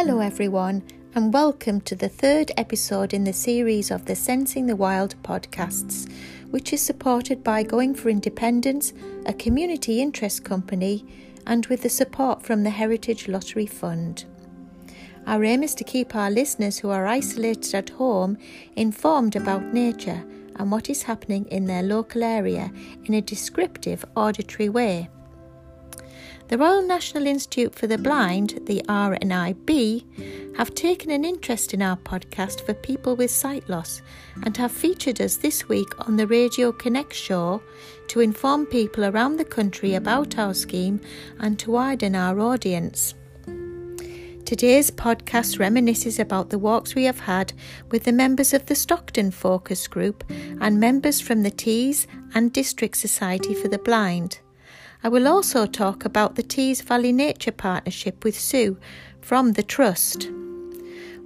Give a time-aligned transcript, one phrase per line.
[0.00, 0.84] Hello, everyone,
[1.16, 6.08] and welcome to the third episode in the series of the Sensing the Wild podcasts,
[6.50, 8.92] which is supported by Going for Independence,
[9.26, 11.04] a community interest company,
[11.48, 14.24] and with the support from the Heritage Lottery Fund.
[15.26, 18.38] Our aim is to keep our listeners who are isolated at home
[18.76, 20.24] informed about nature
[20.54, 22.70] and what is happening in their local area
[23.06, 25.08] in a descriptive, auditory way.
[26.48, 31.98] The Royal National Institute for the Blind, the RNIB, have taken an interest in our
[31.98, 34.00] podcast for people with sight loss
[34.42, 37.60] and have featured us this week on the Radio Connect show
[38.08, 41.02] to inform people around the country about our scheme
[41.38, 43.14] and to widen our audience.
[44.46, 47.52] Today's podcast reminisces about the walks we have had
[47.90, 50.24] with the members of the Stockton Focus Group
[50.62, 54.40] and members from the Tees and District Society for the Blind.
[55.02, 58.76] I will also talk about the Tees Valley Nature Partnership with Sue
[59.20, 60.28] from the Trust.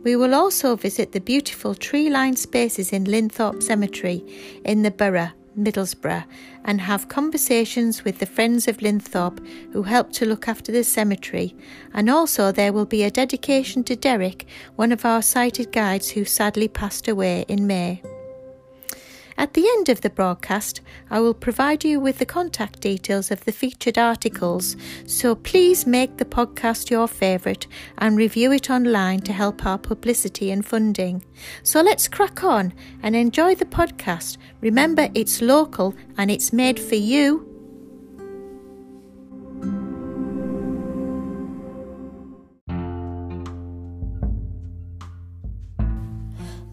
[0.04, 4.22] We will also visit the beautiful tree lined spaces in Linthorpe Cemetery
[4.64, 6.24] in the borough Middlesbrough
[6.64, 9.40] and have conversations with the Friends of Linthorpe
[9.72, 11.54] who help to look after the cemetery.
[11.94, 16.24] And also, there will be a dedication to Derek, one of our sighted guides who
[16.24, 18.02] sadly passed away in May.
[19.36, 20.80] At the end of the broadcast,
[21.10, 26.16] I will provide you with the contact details of the featured articles, so please make
[26.16, 27.66] the podcast your favourite
[27.98, 31.24] and review it online to help our publicity and funding.
[31.62, 32.72] So let's crack on
[33.02, 34.36] and enjoy the podcast.
[34.60, 37.48] Remember, it's local and it's made for you.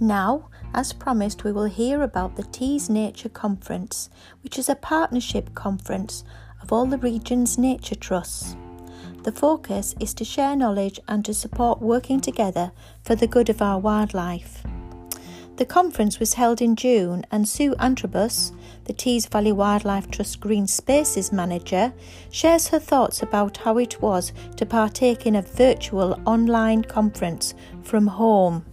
[0.02, 4.09] Now, as promised, we will hear about the Tees Nature Conference,
[4.44, 6.23] which is a partnership conference
[6.61, 8.56] of all the region's nature trusts.
[9.23, 12.72] The focus is to share knowledge and to support working together
[13.03, 14.64] for the good of our wildlife.
[15.58, 18.54] The conference was held in June, and Sue Antrobus,
[18.86, 21.92] the Tees Valley Wildlife Trust Green Spaces Manager,
[22.32, 28.08] shares her thoughts about how it was to partake in a virtual online conference from
[28.08, 28.66] home.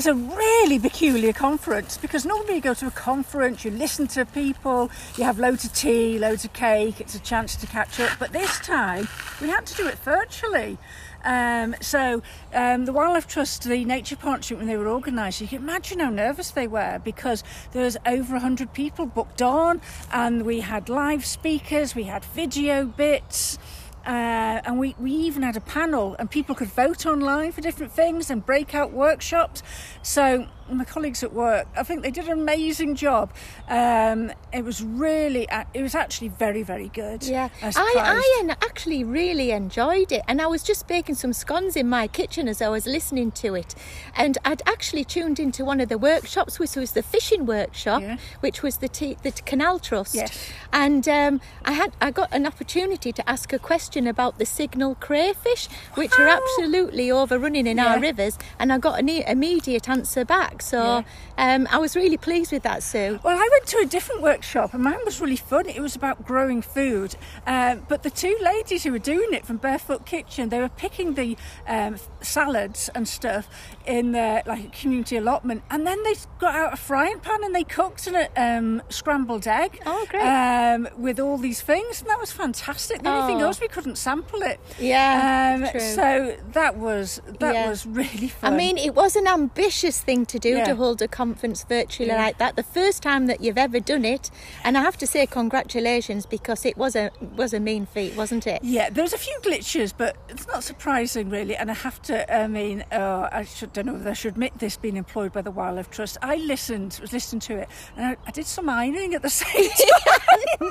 [0.00, 4.24] Was a really peculiar conference because normally you go to a conference, you listen to
[4.24, 8.10] people, you have loads of tea, loads of cake, it's a chance to catch up.
[8.18, 9.06] But this time
[9.42, 10.78] we had to do it virtually.
[11.22, 12.22] Um, so
[12.54, 16.08] um, the Wildlife Trust, the Nature Partnership, when they were organised, you can imagine how
[16.08, 21.26] nervous they were because there was over 100 people booked on and we had live
[21.26, 23.58] speakers, we had video bits.
[24.06, 27.92] Uh, and we, we even had a panel and people could vote online for different
[27.92, 29.62] things and breakout workshops.
[30.02, 33.32] So my colleagues at work, I think they did an amazing job.
[33.68, 37.24] Um, it was really, it was actually very, very good.
[37.24, 41.76] Yeah, I, I, I actually really enjoyed it, and I was just baking some scones
[41.76, 43.74] in my kitchen as I was listening to it,
[44.16, 48.16] and I'd actually tuned into one of the workshops, which was the fishing workshop, yeah.
[48.40, 50.50] which was the T- the Canal Trust, yes.
[50.72, 54.94] and um, I had I got an opportunity to ask a question about the signal
[54.96, 57.94] crayfish, which are absolutely overrunning in yeah.
[57.94, 60.59] our rivers, and I got an immediate answer back.
[60.60, 61.04] So
[61.38, 61.54] yeah.
[61.54, 63.18] um, I was really pleased with that, Sue.
[63.22, 65.68] Well, I went to a different workshop and mine was really fun.
[65.68, 67.16] It was about growing food.
[67.46, 71.14] Um, but the two ladies who were doing it from Barefoot Kitchen, they were picking
[71.14, 73.48] the um, salads and stuff
[73.86, 77.64] in the like community allotment, and then they got out a frying pan and they
[77.64, 79.80] cooked a um, scrambled egg.
[79.86, 80.22] Oh, great!
[80.22, 83.02] Um, with all these things, and that was fantastic.
[83.02, 83.20] The oh.
[83.20, 84.60] only thing was we couldn't sample it.
[84.78, 85.80] Yeah, um, true.
[85.80, 87.68] So that was that yeah.
[87.68, 88.52] was really fun.
[88.52, 90.64] I mean, it was an ambitious thing to do yeah.
[90.64, 92.16] to hold a conference virtually yeah.
[92.16, 92.56] like that.
[92.56, 94.30] The first time that you've ever done it,
[94.64, 98.46] and I have to say congratulations because it was a was a mean feat, wasn't
[98.46, 98.62] it?
[98.62, 101.56] Yeah, there was a few glitches, but it's not surprising really.
[101.56, 104.58] And I have to, I mean, uh, I should, don't know whether I should admit
[104.58, 106.18] this being employed by the Wildlife Trust.
[106.22, 109.70] I listened, was listening to it, and I, I did some ironing at the same
[109.70, 110.70] time.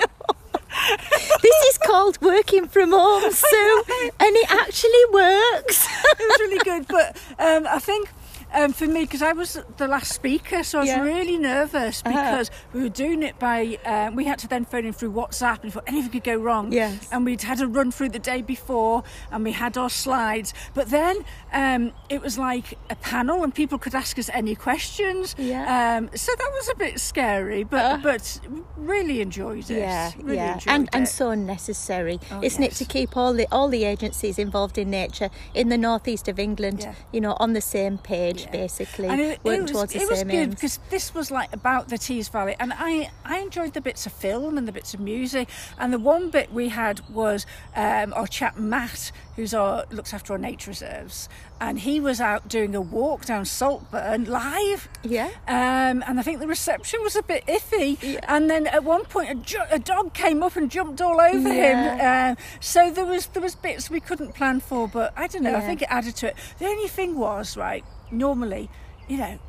[1.41, 3.83] this is called working from home, Sue,
[4.19, 5.87] and it actually works.
[6.19, 8.09] it was really good, but um, I think
[8.53, 11.01] um, for me because I was the last speaker, so I was yeah.
[11.01, 12.09] really nervous uh-huh.
[12.09, 12.69] because uh-huh.
[12.73, 13.77] we were doing it by.
[13.85, 17.07] Um, we had to then phone in through WhatsApp, and anything could go wrong, yes.
[17.11, 20.53] And we'd had a run through the day before, and we had our slides.
[20.73, 21.23] But then
[21.53, 25.35] um, it was like a panel, and people could ask us any questions.
[25.37, 25.97] Yeah.
[25.97, 28.39] Um, so that was a bit scary, but uh, but
[28.75, 29.79] really enjoyed it.
[29.79, 30.89] Yeah, really yeah, and it.
[30.93, 32.81] and so necessary, oh, isn't yes.
[32.81, 36.39] it, to keep all the all the agencies involved in nature in the northeast of
[36.39, 36.95] England, yeah.
[37.11, 38.51] you know, on the same page Yeah.
[38.51, 41.51] basically, And it, it was, towards the it was same good because this was like
[41.53, 44.93] about the Tees Valley, and I I enjoyed the bits of film and the bits
[44.93, 45.49] of music.
[45.77, 47.45] And the one bit we had was
[47.75, 51.29] um, our chap Matt, who's our looks after our nature reserves,
[51.61, 54.87] and he was out doing a walk down Saltburn live.
[55.03, 55.29] Yeah.
[55.47, 57.97] Um, and I think the reception was a bit iffy.
[58.01, 58.19] Yeah.
[58.27, 61.51] And then at one point, a, ju- a dog came up and jumped all over
[61.53, 61.99] him.
[61.99, 65.51] Um, so there was there was bits we couldn't plan for, but I don't know.
[65.51, 65.57] Yeah.
[65.57, 66.35] I think it added to it.
[66.59, 67.83] The only thing was right.
[68.11, 68.69] Normally,
[69.07, 69.39] you know.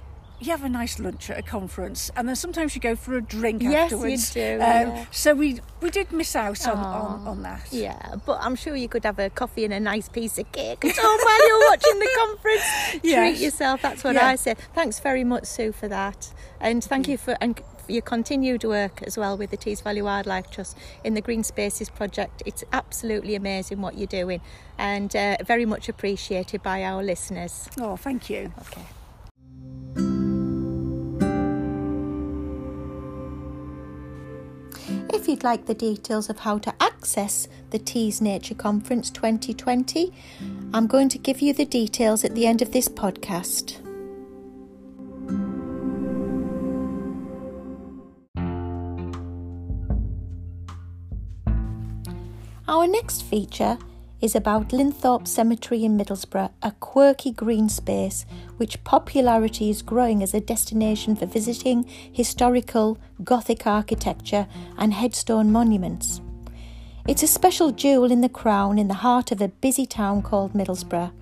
[0.42, 3.20] You have a nice lunch at a conference, and then sometimes you go for a
[3.20, 4.32] drink Yes, you afterwards.
[4.32, 5.04] do, Um, yeah.
[5.10, 7.68] So we we did miss out on, on, on that.
[7.70, 10.82] Yeah, but I'm sure you could have a coffee and a nice piece of cake
[10.84, 12.64] at home while you're watching the conference.
[13.02, 13.82] Treat yourself.
[13.82, 14.28] That's what Yeah.
[14.28, 14.54] I say.
[14.74, 19.18] Thanks very much, Sue, for that, and thank you for and your continued work as
[19.18, 22.42] well with the Tees Valley Wildlife Trust in the Green Spaces project.
[22.46, 24.40] It's absolutely amazing what you're doing,
[24.78, 27.68] and uh, very much appreciated by our listeners.
[27.78, 28.52] Oh, thank you.
[28.60, 28.82] Okay.
[35.30, 40.12] You'd like the details of how to access the Tees Nature Conference 2020,
[40.74, 43.76] I'm going to give you the details at the end of this podcast.
[52.66, 53.78] Our next feature
[54.20, 58.26] is about Linthorpe Cemetery in Middlesbrough, a quirky green space
[58.58, 64.46] which popularity is growing as a destination for visiting historical Gothic architecture
[64.76, 66.20] and headstone monuments.
[67.08, 70.52] It's a special jewel in the crown in the heart of a busy town called
[70.52, 71.12] Middlesbrough,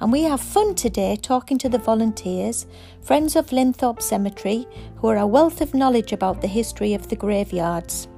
[0.00, 2.66] and we have fun today talking to the volunteers,
[3.02, 4.66] friends of Linthorpe Cemetery,
[4.96, 8.08] who are a wealth of knowledge about the history of the graveyards.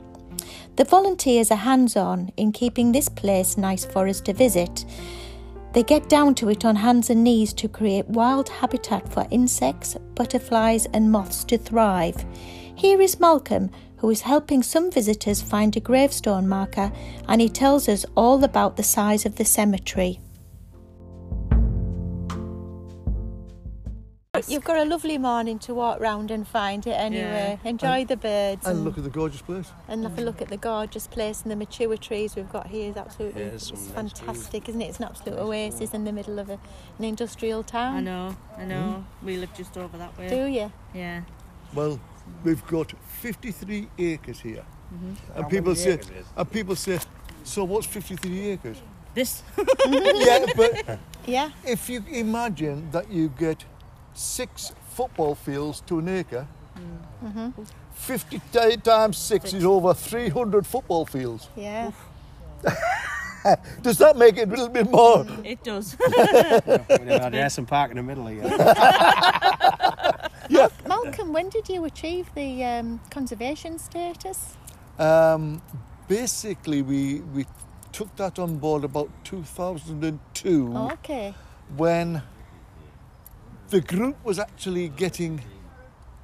[0.79, 4.85] The volunteers are hands on in keeping this place nice for us to visit.
[5.73, 9.97] They get down to it on hands and knees to create wild habitat for insects,
[10.15, 12.25] butterflies, and moths to thrive.
[12.77, 16.93] Here is Malcolm, who is helping some visitors find a gravestone marker,
[17.27, 20.21] and he tells us all about the size of the cemetery.
[24.47, 27.59] You've got a lovely morning to walk round and find it anyway.
[27.65, 29.71] Enjoy the birds And look at the gorgeous place.
[29.89, 32.91] and have a look at the gorgeous place and the mature trees we've got here
[32.91, 34.87] is absolutely Yeah, some it's nice fantastic, isn't it?
[34.87, 36.59] It's an absolute oasis in the middle of a,
[36.99, 37.97] an industrial town.
[37.97, 39.05] I know, I know.
[39.21, 39.27] Hmm?
[39.27, 40.29] We live just over that way.
[40.29, 40.71] Do you?
[40.95, 41.23] Yeah.
[41.75, 41.99] Well,
[42.45, 44.65] we've got 53 acres here.
[44.95, 45.13] Mm-hmm.
[45.35, 45.99] How And people say,
[46.37, 46.99] and people say,
[47.45, 48.79] so what's 53 acres?
[49.15, 49.43] This.
[49.89, 51.51] yeah, but Yeah.
[51.67, 53.65] if you imagine that you get
[54.19, 56.47] six football fields to an acre,
[57.93, 61.49] 50 ti- times six is over 300 football fields.
[61.57, 61.93] Yeah.
[63.83, 65.25] Does that make it a little bit more?
[65.45, 65.97] It does.
[66.07, 68.43] We'd have had Ayresome Park in the middle here.
[70.51, 70.69] Yeah.
[70.87, 74.57] Malcolm, when did you achieve the um, conservation status?
[74.99, 75.61] Um,
[76.09, 77.45] basically, we, we
[77.93, 80.73] took that on board about 2002.
[80.75, 81.35] Oh, okay.
[81.77, 82.23] when
[83.71, 85.43] the group was actually getting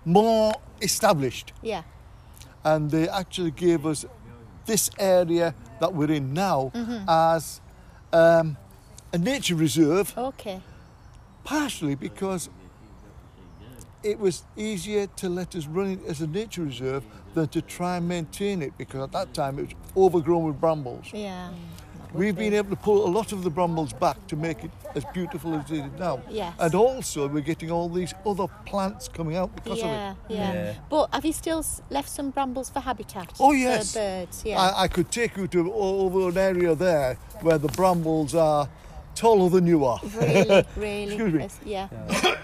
[0.05, 1.83] more established Yeah.
[2.65, 4.05] and they actually gave us
[4.67, 6.73] this area that we're in now
[7.09, 7.61] as
[8.13, 8.57] um,
[9.13, 10.61] a nature reserve, Okay.
[11.45, 12.49] partially because
[14.03, 17.05] it was easier to let us run it as a nature reserve
[17.35, 21.07] than to try and maintain it because at that time it was overgrown with brambles.
[21.13, 21.51] Yeah.
[22.15, 24.65] That would We've been able to pull a lot of the brambles back to make
[24.65, 26.23] it as beautiful as it is now.
[26.31, 26.55] Yes.
[26.59, 30.35] And also, we're getting all these other plants coming out because yeah, of it.
[30.35, 30.75] yeah, Yeah.
[30.89, 33.33] But have you still left some brambles for habitat?
[33.41, 33.93] Oh, yes.
[33.93, 34.61] For birds, yeah.
[34.61, 38.69] I, I could take you to over an area there where the brambles are
[39.15, 40.01] taller than you are.
[40.17, 41.15] really, really.
[41.15, 41.41] Excuse me.
[41.41, 41.89] yes, Yeah.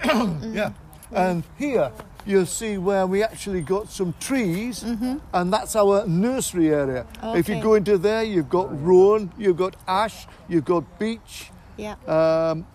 [0.52, 0.72] Yeah.
[1.12, 1.16] Mm.
[1.30, 1.90] And here
[2.26, 7.06] you'll see where we actually got some trees, and that's our nursery area.
[7.22, 11.50] If you go into there, you've got rowan, you've got ash, you've got beech.
[11.76, 11.96] Yeah.
[12.06, 12.66] Um,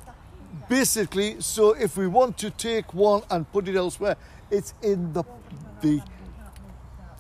[0.67, 4.15] basically, so if we want to take one and put it elsewhere,
[4.49, 5.23] it's in the
[5.81, 6.01] the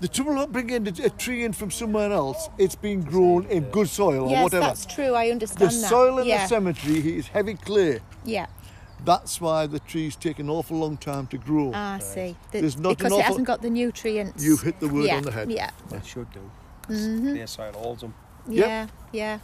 [0.01, 2.49] the trouble not bringing a, tree in from somewhere else.
[2.57, 4.65] It's been grown in good soil or yes, whatever.
[4.65, 5.13] that's true.
[5.13, 5.81] I the understand that.
[5.81, 6.43] The soil in yeah.
[6.43, 7.99] the cemetery is heavy clay.
[8.23, 8.47] Yeah.
[9.05, 11.71] That's why the trees take an awful long time to grow.
[11.73, 12.35] Ah, I see.
[12.51, 14.43] The- There's not an because it hasn't got the nutrients.
[14.43, 15.17] You've hit the word yeah.
[15.17, 15.51] on the head.
[15.51, 15.71] Yeah.
[15.91, 16.49] It should do.
[16.89, 17.31] Mm-hmm.
[17.31, 18.13] Clear soil holds them.
[18.47, 18.67] Yep.
[18.67, 18.87] Yeah.
[19.11, 19.39] Yeah.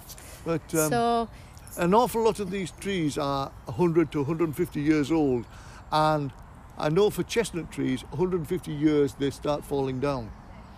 [0.45, 1.29] But um, so
[1.77, 5.45] an awful lot of these trees are 100 to 150 years old,
[5.91, 6.31] and
[6.77, 10.31] I know for chestnut trees, 150 years they start falling down.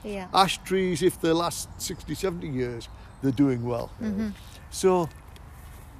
[0.04, 0.28] yeah.
[0.34, 2.90] Ash trees, if they last 60, 70 years,
[3.22, 3.90] they're doing well.
[4.70, 5.08] So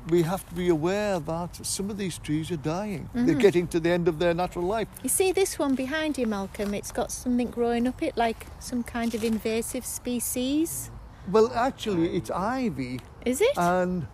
[0.10, 3.04] we have to be aware that some of these trees are dying.
[3.04, 3.26] Mm-hmm.
[3.26, 4.88] They're getting to the end of their natural life.
[5.02, 6.74] You see this one behind you, Malcolm?
[6.74, 10.92] It's got something growing up it, like some kind of invasive species.
[11.32, 13.58] Well, actually, it's ivy, Is it?
[13.58, 14.08] and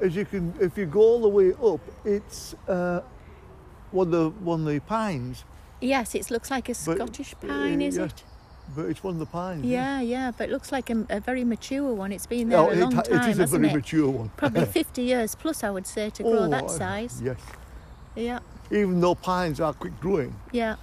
[0.00, 3.00] as you can, if you go all the way up, it's uh,
[3.90, 5.44] one of the one of the pines,
[5.80, 8.04] yes, it looks like a but, Scottish pine, uh, is yeah.
[8.04, 8.24] it?
[8.74, 9.64] But it's one of the pines.
[9.64, 12.12] Yeah, yeah, but it looks like a, a very mature one.
[12.12, 13.74] It's been there No, a long ha- time, it is a very it?
[13.74, 14.30] mature one.
[14.36, 17.20] Probably 50 years plus, I would say, to grow Oh, that size.
[17.22, 17.38] Yes,
[18.16, 20.34] Yeah, even though pines are quick growing.
[20.52, 20.76] yeah,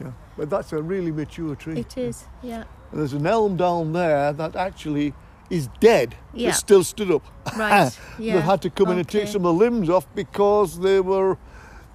[0.00, 1.78] Yeah, but that's a really mature tree.
[1.78, 2.24] it is.
[2.42, 5.12] Yeah, And there's an elm down there that actually
[5.50, 6.48] is dead, Yeah.
[6.50, 7.22] but still stood up.
[7.56, 7.90] right.
[8.18, 8.34] Yeah.
[8.36, 11.36] They've had to come in and take some of the limbs off because they were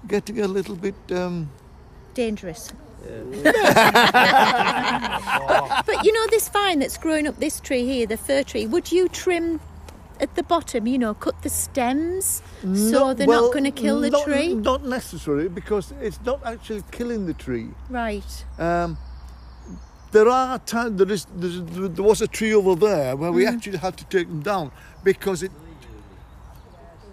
[0.06, 0.94] getting a little bit.
[1.10, 1.50] Um,
[2.14, 2.72] dangerous.
[5.86, 8.66] but you know this vine that's growing up this tree here, the fir tree.
[8.66, 9.60] Would you trim
[10.20, 10.86] at the bottom?
[10.86, 14.24] You know, cut the stems so not- they're well, not going to kill the not-
[14.24, 14.54] tree.
[14.54, 17.68] Not necessarily, because it's not actually killing the tree.
[17.88, 18.44] Right.
[18.58, 18.98] Um,
[20.12, 23.34] there are times there is there was a tree over there where Mm.
[23.34, 24.70] we actually had to take them down
[25.04, 25.52] because it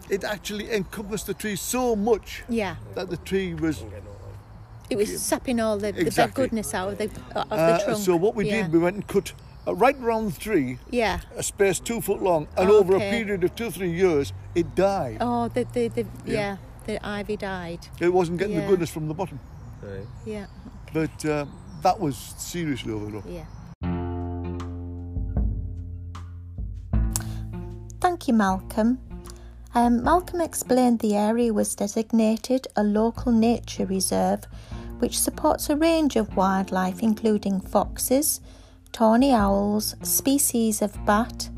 [0.10, 2.76] it actually encompassed the tree so much Yeah.
[2.96, 3.84] that the tree was.
[4.90, 7.98] It was sapping all the, the goodness out of the of the Uh, trunk.
[7.98, 8.64] so what we yeah.
[8.64, 9.34] did, we went and cut
[9.68, 11.20] uh, right round the tree, Yeah.
[11.36, 15.18] a space two foot long, and over a period of two three years, it died.
[15.20, 16.34] Oh, the the, the yeah.
[16.34, 16.58] Yeah.
[16.86, 17.88] the ivy died.
[18.00, 18.62] It wasn't getting Yeah.
[18.62, 19.40] the goodness from the bottom,
[20.26, 20.46] Yeah.
[20.94, 21.46] but uh,
[21.84, 23.28] that was seriously overlooked.
[23.28, 23.46] Yeah.
[28.00, 29.00] Thank you, Malcolm.
[29.76, 34.46] Um, Malcolm explained the area was designated a local nature reserve
[35.00, 38.42] which supports a range of wildlife including foxes,
[38.92, 41.50] tawny owls, species of bat,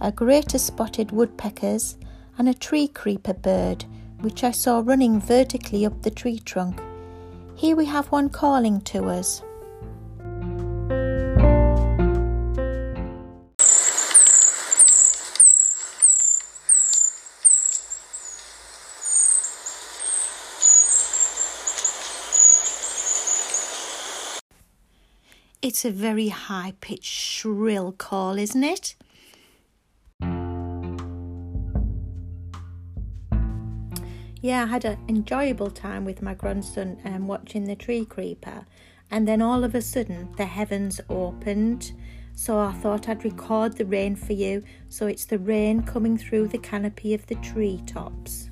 [0.00, 1.96] a greater spotted woodpeckers,
[2.38, 3.84] and a tree creeper bird
[4.20, 6.80] which I saw running vertically up the tree trunk.
[7.54, 9.42] Here we have one calling to us.
[25.72, 28.94] It's a very high pitched, shrill call, isn't it?
[34.42, 38.66] Yeah, I had an enjoyable time with my grandson um, watching the tree creeper,
[39.10, 41.94] and then all of a sudden the heavens opened.
[42.34, 44.64] So I thought I'd record the rain for you.
[44.90, 48.50] So it's the rain coming through the canopy of the tree tops.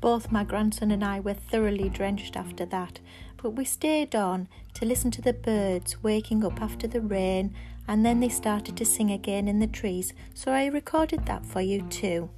[0.00, 3.00] Both my grandson and I were thoroughly drenched after that,
[3.36, 7.54] but we stayed on to listen to the birds waking up after the rain,
[7.86, 11.60] and then they started to sing again in the trees, so I recorded that for
[11.60, 12.30] you too.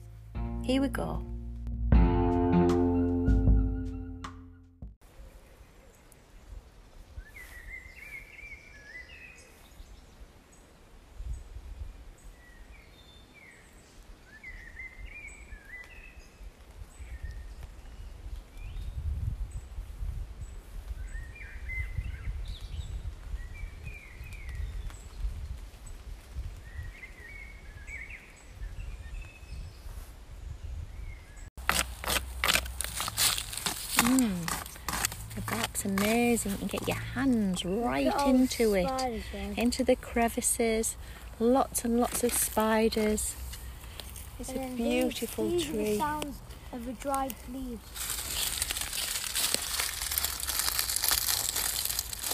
[0.65, 1.25] Here we go.
[34.13, 34.65] Mm.
[34.91, 35.03] Oh,
[35.35, 36.53] the bark's amazing.
[36.53, 38.89] You can get your hands right into it,
[39.57, 40.97] into the crevices.
[41.41, 43.35] Lots and lots of spiders.
[44.39, 45.99] It's a beautiful these, These tree.
[45.99, 46.39] sounds
[46.73, 47.81] of the dried leaves.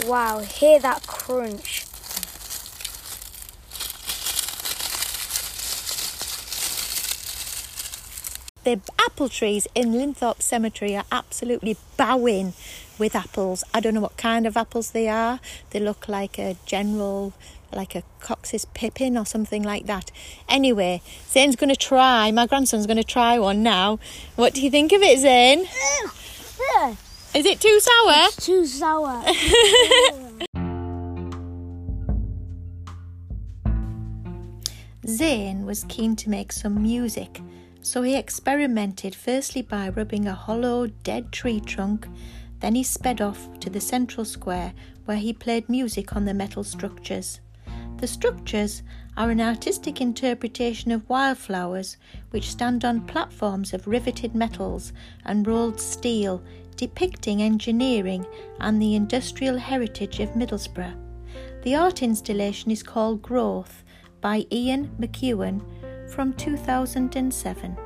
[0.07, 1.85] Wow, hear that crunch.
[8.69, 12.53] The apple trees in Linthorpe Cemetery are absolutely bowing
[12.99, 13.65] with apples.
[13.73, 15.41] I don't know what kind of apples they are.
[15.71, 17.33] They look like a general,
[17.73, 20.11] like a Cox's pippin or something like that.
[20.51, 24.01] Anyway, Zane's going to try, my grandson's going to try one now.
[24.37, 25.61] What do you think of it, Zane?
[27.35, 28.29] Is it too sour?
[28.37, 29.25] Too sour.
[35.07, 37.41] Zane was keen to make some music,
[37.81, 42.07] so he experimented firstly by rubbing a hollow, dead tree trunk,
[42.61, 44.73] then he sped off to the central square
[45.05, 47.41] where he played music on the metal structures.
[47.99, 48.83] The structures
[49.17, 51.97] are an artistic interpretation of wildflowers
[52.31, 54.93] which stand on platforms of riveted metals
[55.25, 56.43] and rolled steel,
[56.77, 58.25] depicting engineering
[58.61, 60.95] and the industrial heritage of Middlesbrough.
[61.65, 63.83] The art installation is called Growth
[64.21, 65.61] by Ian McEwen
[66.09, 67.77] from 2007.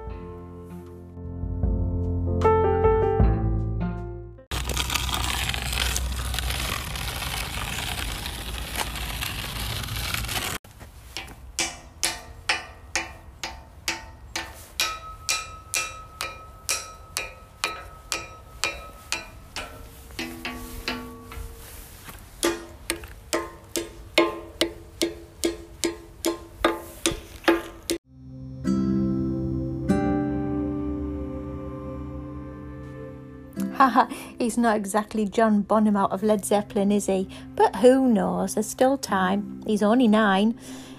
[33.74, 34.06] Haha,
[34.38, 37.28] he's not exactly John Bonham out of Led Zeppelin, is he?
[37.56, 38.54] But who knows?
[38.54, 39.62] There's still time.
[39.66, 40.58] He's only nine.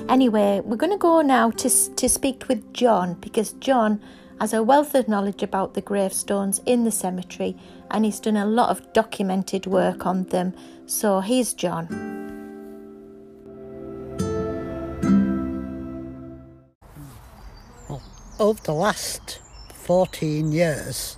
[0.10, 4.02] Anyway, we're going to go now to, to speak with John because John
[4.40, 7.56] has a wealth of knowledge about the gravestones in the cemetery
[7.92, 10.54] and he's done a lot of documented work on them.
[10.86, 12.22] So here's John.
[18.40, 19.40] over the last
[19.74, 21.18] 14 years,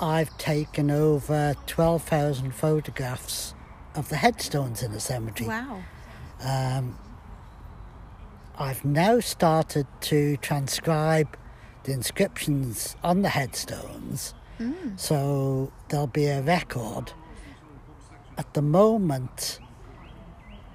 [0.00, 3.54] I've taken over 12,000 photographs
[3.94, 5.48] of the headstones in the cemetery.
[5.48, 5.82] Wow.
[6.42, 6.98] Um,
[8.58, 11.36] I've now started to transcribe
[11.84, 14.34] the inscriptions on the headstones,
[14.96, 17.12] so there'll be a record.
[18.36, 19.58] At the moment,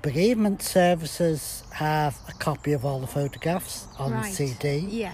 [0.01, 4.33] bereavement services have a copy of all the photographs on Right.
[4.33, 4.77] CD.
[4.79, 5.13] Yeah.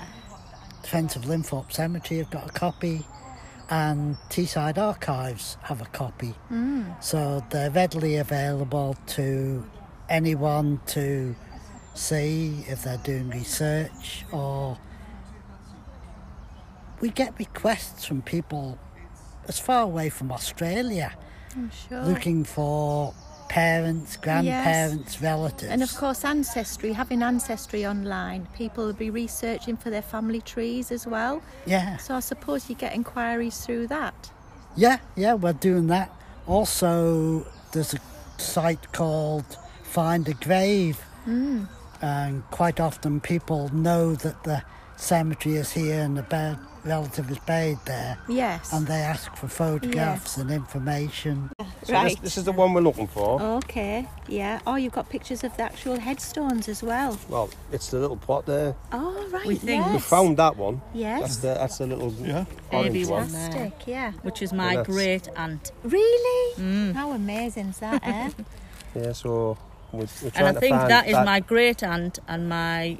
[0.85, 3.05] Friends of Linthorpe Cemetery have got a copy,
[3.71, 6.35] and Teesside Archives have a copy.
[6.51, 7.01] Mm.
[7.01, 9.65] So they're readily available to
[10.09, 11.35] anyone to
[11.95, 14.77] see if they're doing research or.
[16.99, 18.77] We get requests from people
[19.47, 21.17] as far away from Australia
[21.55, 22.03] I'm sure.
[22.03, 23.15] looking for
[23.51, 25.69] parents, grandparents, relatives.
[25.69, 30.89] And of course, Ancestry, having Ancestry online, people will be researching for their family trees
[30.89, 31.43] as well.
[31.65, 31.97] yeah.
[31.97, 34.31] So I suppose you get inquiries through that.
[34.77, 36.09] Yeah, yeah, we're doing that.
[36.47, 37.99] Also, there's a
[38.37, 41.67] site called Find a Grave, mm.
[42.01, 44.63] and quite often people know that the
[44.95, 48.71] cemetery is here and the bed relative is buried there, Yes.
[48.73, 51.49] and they ask for photographs and information.
[51.83, 52.11] So right.
[52.11, 53.41] this, this is the one we're looking for.
[53.41, 54.59] Okay, yeah.
[54.67, 57.17] Oh, you've got pictures of the actual headstones as well.
[57.27, 58.75] Well, it's the little pot there.
[58.91, 59.47] Oh, right.
[59.47, 59.93] We think- yes.
[59.93, 60.75] We found that one.
[60.93, 61.37] That's Yes.
[61.37, 62.45] the that's the little Yeah.
[62.71, 63.21] orange Baby one.
[63.23, 63.31] one.
[63.31, 63.51] there.
[63.51, 64.11] Fantastic, yeah.
[64.21, 65.71] Which is my Yeah, great aunt.
[65.83, 66.55] Really?
[66.61, 66.93] Mm.
[66.93, 68.29] How amazing is that, eh?
[68.95, 69.57] Yeah, so
[69.91, 72.97] we're, we're And trying I to think find that is my great aunt and my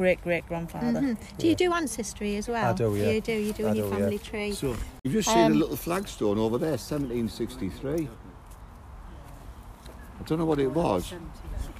[0.00, 1.00] great great grandfather.
[1.00, 1.16] Mhm.
[1.38, 2.70] Do you do ancestry as well?
[2.70, 3.10] I do, yeah.
[3.10, 4.00] You do, you do I in your do, yeah.
[4.00, 4.52] family tree.
[4.52, 8.08] So you've just seen Um, a little flagstone over there, 1763.
[10.18, 11.12] I don't know what it was.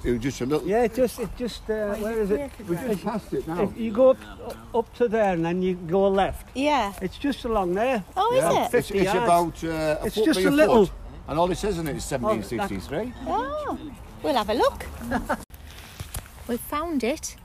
[0.03, 0.67] It was just a little.
[0.67, 2.51] Yeah, it just, it just, uh, where is it?
[2.67, 3.63] We just passed it now.
[3.63, 6.93] If you go up, up to there and then you go left, Yeah.
[7.01, 8.03] it's just along there.
[8.15, 8.49] Oh, Yeah.
[8.49, 8.61] is it?
[8.61, 9.23] It's, 50 it's yards.
[9.29, 9.67] about uh,
[10.01, 10.95] a It's foot just by a a little- foot.
[11.27, 13.13] And all it says in it is 1763.
[13.27, 13.77] Oh,
[14.23, 14.85] we'll have a look.
[16.47, 17.35] We've found it,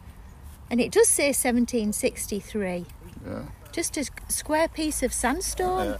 [0.70, 2.84] and it does say 1763.
[3.26, 3.42] Yeah.
[3.72, 5.90] Just a square piece of sandstone.
[5.90, 5.96] Yeah.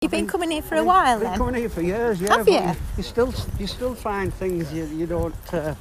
[0.00, 1.20] You've been coming here for a while then?
[1.20, 1.38] Been then?
[1.38, 2.36] coming here for years, yeah.
[2.36, 2.60] Have you?
[2.98, 5.74] You still, you still find things you, you don't, uh,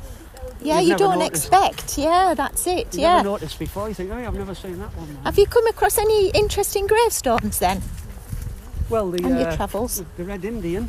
[0.62, 1.46] Yeah, You've you never don't noticed.
[1.48, 1.98] expect.
[1.98, 2.94] Yeah, that's it.
[2.96, 3.18] you Yeah.
[3.18, 3.90] never noticed before.
[3.90, 5.18] You think, oh, I've never seen that one.
[5.26, 7.82] Have you come across any interesting gravestones then
[8.90, 10.04] Well, the, on your uh, travels?
[10.16, 10.88] the Red Indian,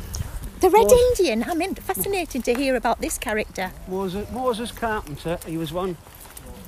[0.61, 1.43] The Red Mos- Indian.
[1.43, 3.71] I'm in, fascinated to hear about this character.
[3.89, 5.97] Moses, Moses Carpenter, he was one.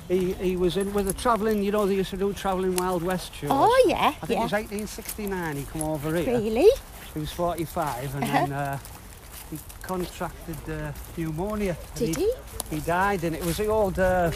[0.08, 3.02] He, he was in with the travelling, you know, they used to do travelling Wild
[3.02, 3.50] West shows.
[3.52, 6.38] Oh yeah, I think it was 1869 he come over here.
[6.38, 6.70] Really?
[7.12, 8.32] He was 45 and Uh-huh.
[8.32, 8.78] then uh,
[9.50, 11.76] he contracted uh, pneumonia.
[11.94, 12.32] Did he?
[12.70, 13.98] He died and it was the old...
[13.98, 14.30] Uh,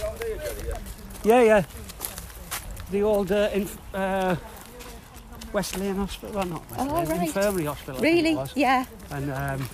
[1.24, 1.62] yeah, yeah.
[2.90, 4.36] The old uh, inf- uh,
[5.54, 7.26] Wesleyan Hospital, well not Wesleyan, Oh, right.
[7.28, 8.36] Infirmary Hospital Really?
[8.54, 8.84] Yeah.
[9.10, 9.68] And um,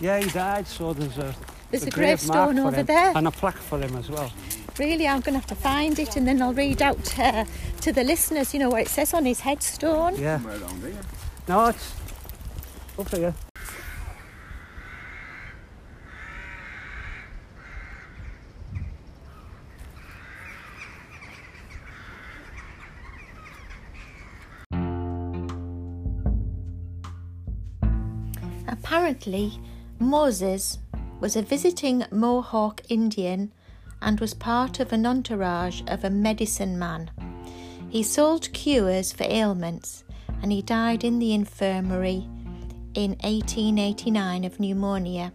[0.00, 1.34] yeah, he died so there's a...
[1.70, 3.12] There's a grave gravestone for over there.
[3.16, 4.32] And a plaque for him as well
[4.80, 7.44] really I'm going to have to find it and then I'll read out uh,
[7.82, 10.16] to the listeners, you know, what it says on his headstone.
[10.16, 10.40] Yeah.
[11.46, 11.94] No, it's
[12.98, 13.34] up here.
[28.66, 29.60] Apparently,
[29.98, 30.78] Moses
[31.20, 33.52] was a visiting Mohawk Indian
[34.02, 37.10] and was part of an entourage of a medicine man.
[37.88, 40.04] He sold cures for ailments
[40.42, 42.28] and he died in the infirmary
[42.94, 45.32] in 1889 of pneumonia.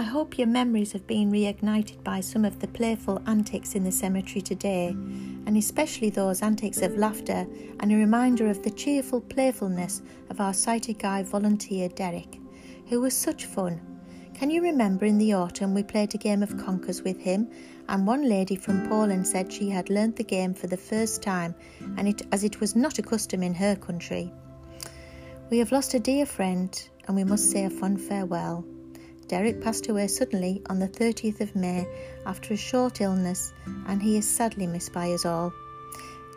[0.00, 3.92] I hope your memories have been reignited by some of the playful antics in the
[3.92, 4.96] cemetery today,
[5.44, 7.46] and especially those antics of laughter
[7.80, 12.40] and a reminder of the cheerful playfulness of our sighted guy volunteer Derek,
[12.88, 13.78] who was such fun.
[14.32, 17.50] Can you remember in the autumn we played a game of conkers with him,
[17.90, 21.54] and one lady from Poland said she had learnt the game for the first time,
[21.98, 24.32] and it as it was not a custom in her country.
[25.50, 28.64] We have lost a dear friend, and we must say a fond farewell.
[29.30, 31.86] Derek passed away suddenly on the 30th of May
[32.26, 33.52] after a short illness,
[33.86, 35.52] and he is sadly missed by us all.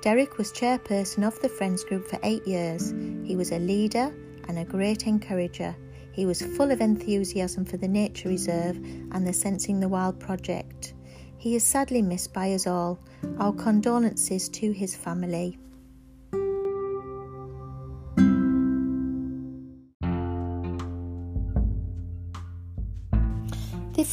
[0.04, 2.94] Derek was chairperson of the Friends Group for eight years.
[3.24, 4.14] He was a leader
[4.48, 5.76] and a great encourager.
[6.12, 10.94] He was full of enthusiasm for the Nature Reserve and the Sensing the Wild project.
[11.40, 13.00] He is sadly missed by us all.
[13.40, 15.58] Our condolences to his family.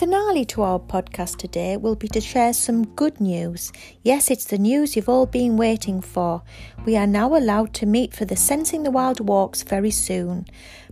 [0.00, 3.70] Finale to our podcast today will be to share some good news.
[4.02, 6.42] Yes, it's the news you've all been waiting for.
[6.86, 10.46] We are now allowed to meet for the Sensing the Wild walks very soon.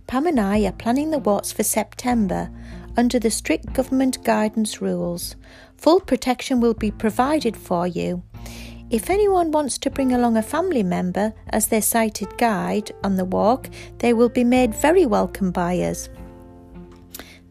[0.05, 2.51] Pam and I are planning the walks for September
[2.97, 5.35] under the strict government guidance rules.
[5.77, 8.21] Full protection will be provided for you.
[8.91, 13.25] If anyone wants to bring along a family member as their sighted guide on the
[13.25, 16.09] walk, they will be made very welcome by us.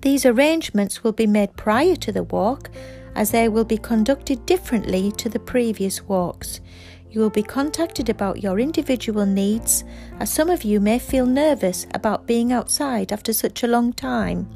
[0.00, 2.70] These arrangements will be made prior to the walk
[3.14, 6.60] as they will be conducted differently to the previous walks.
[7.10, 9.82] You will be contacted about your individual needs
[10.20, 14.48] as some of you may feel nervous about being outside after such a long time.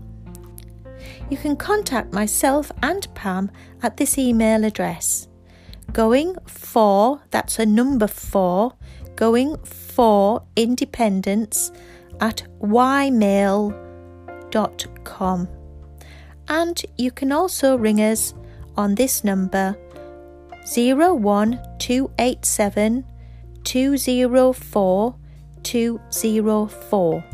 [1.28, 3.50] You can contact myself and Pam
[3.82, 5.28] at this email address.
[5.92, 8.74] Going for, that's a number four,
[9.16, 11.72] going for independence
[12.20, 13.81] at ymail.com
[16.48, 18.32] And you can also ring us
[18.76, 19.76] on this number
[20.64, 23.04] 01287
[23.64, 25.14] 204
[25.62, 27.24] 204.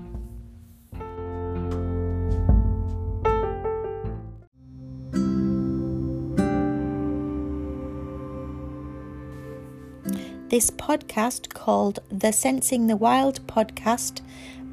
[10.48, 14.22] this podcast called the Sensing the Wild podcast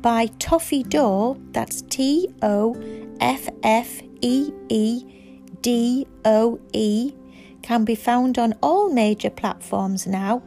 [0.01, 2.75] by Toffee Doe, that's T O
[3.19, 5.03] F F E E
[5.61, 7.13] D O E,
[7.61, 10.43] can be found on all major platforms now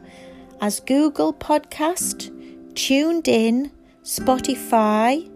[0.61, 2.33] as Google Podcast,
[2.73, 3.71] Tuned In,
[4.03, 5.29] Spotify,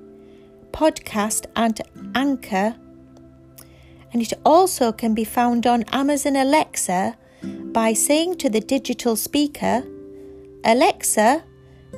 [0.72, 1.80] Podcast, and
[2.16, 2.76] Anchor.
[4.12, 7.16] And it also can be found on Amazon Alexa
[7.72, 9.84] by saying to the digital speaker,
[10.64, 11.44] Alexa,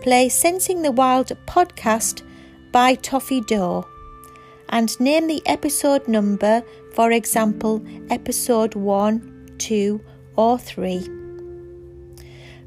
[0.02, 2.24] play Sensing the Wild podcast
[2.72, 3.86] by Toffee Doe
[4.70, 10.02] and name the episode number, for example, episode 1, 2,
[10.36, 11.10] or 3.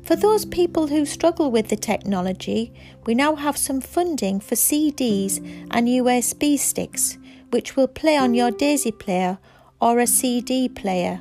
[0.02, 2.72] For those people who struggle with the technology,
[3.04, 5.38] we now have some funding for CDs
[5.70, 7.18] and USB sticks,
[7.50, 9.38] which will play on your Daisy player
[9.80, 11.20] or a CD player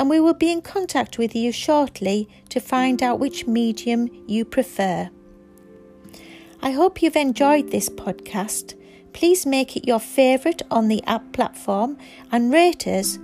[0.00, 4.46] and we will be in contact with you shortly to find out which medium you
[4.46, 5.10] prefer.
[6.62, 8.80] I hope you've enjoyed this podcast.
[9.12, 11.98] Please make it your favourite on the app platform
[12.32, 13.18] and rate us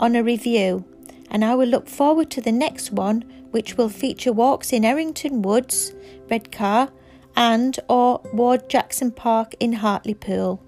[0.00, 0.86] on a review.
[1.30, 5.42] And I will look forward to the next one, which will feature walks in Errington
[5.42, 5.92] Woods,
[6.30, 6.90] Redcar,
[7.36, 10.62] and or Ward Jackson Park in Hartlepool.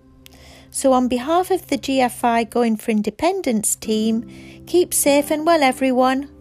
[0.75, 4.29] So, on behalf of the GFI Going for Independence team,
[4.67, 6.34] keep safe and well, everyone.